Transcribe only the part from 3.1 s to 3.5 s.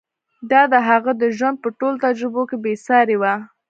وه.